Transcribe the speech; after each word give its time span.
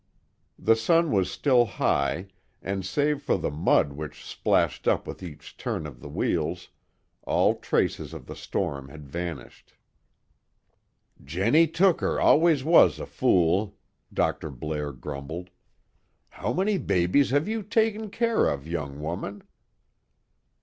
The 0.57 0.75
sun 0.75 1.11
was 1.11 1.29
still 1.29 1.63
high, 1.63 2.25
and 2.63 2.83
save 2.83 3.21
for 3.21 3.37
the 3.37 3.51
mud 3.51 3.93
which 3.93 4.25
splashed 4.25 4.87
up 4.87 5.05
with 5.05 5.21
each 5.21 5.55
turn 5.57 5.85
of 5.85 5.99
the 6.01 6.09
wheels, 6.09 6.69
all 7.21 7.53
traces 7.59 8.11
of 8.11 8.25
the 8.25 8.35
storm 8.35 8.89
had 8.89 9.07
vanished. 9.07 9.75
"Jennie 11.23 11.67
Tooker 11.67 12.19
always 12.19 12.63
was 12.63 12.97
a 12.99 13.05
fool!" 13.05 13.77
Dr. 14.11 14.49
Blair 14.49 14.91
grumbled. 14.91 15.51
"How 16.29 16.51
many 16.51 16.79
babies 16.79 17.29
have 17.29 17.47
you 17.47 17.61
taken 17.61 18.09
care 18.09 18.49
of, 18.49 18.65
young 18.67 18.99
woman?" 19.03 19.43